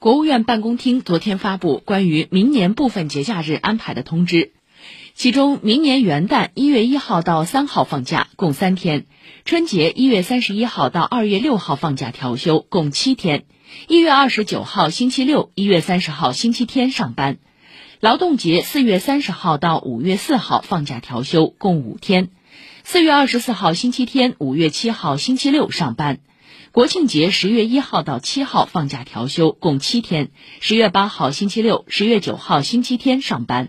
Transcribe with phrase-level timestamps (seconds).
[0.00, 4.52] 国务院办公厅昨天发布关于明年部分节假日安排的通知，
[5.12, 9.02] 其中明年元旦一月一号到三号放假，共三天；
[9.44, 13.40] 春节一月三十一号到二月六号放假调休，共七天；
[13.88, 17.34] 一月二十九号星期六、一月三十号星期天上班；
[18.00, 22.28] 劳动节四月三十号到五月四号放假调休，共五天；
[22.84, 26.20] 四月二十四号星期天、五月七号星期六上班。
[26.72, 30.26] 国庆节十月一号到七号放假调休，共七天；
[30.60, 33.68] 十月八号星期六、十月九号星期天上班。